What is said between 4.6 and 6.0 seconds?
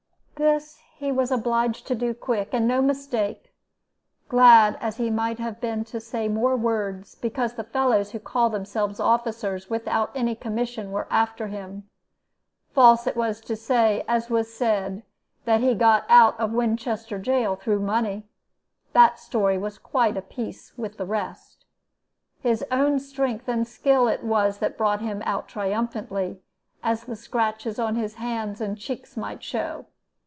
as he might have been to